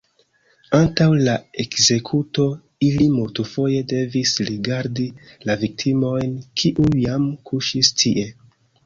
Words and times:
Antaŭ 0.75 1.07
la 1.25 1.33
ekzekuto 1.63 2.45
ili 2.87 3.09
multfoje 3.17 3.83
devis 3.91 4.31
rigardi 4.47 5.05
la 5.51 5.57
viktimojn, 5.65 6.33
kiuj 6.63 6.89
jam 7.03 7.29
kuŝis 7.51 7.93
tie. 8.03 8.27